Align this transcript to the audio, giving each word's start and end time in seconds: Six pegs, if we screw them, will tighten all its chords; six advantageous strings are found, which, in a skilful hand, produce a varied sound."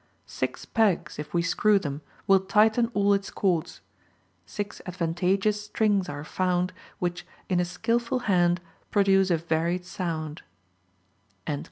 Six 0.25 0.65
pegs, 0.65 1.19
if 1.19 1.31
we 1.31 1.43
screw 1.43 1.77
them, 1.77 2.01
will 2.25 2.39
tighten 2.39 2.89
all 2.95 3.13
its 3.13 3.29
chords; 3.29 3.81
six 4.47 4.81
advantageous 4.87 5.65
strings 5.65 6.09
are 6.09 6.23
found, 6.23 6.73
which, 6.97 7.23
in 7.49 7.59
a 7.59 7.65
skilful 7.65 8.21
hand, 8.25 8.61
produce 8.89 9.29
a 9.29 9.37
varied 9.37 9.85
sound." 9.85 10.41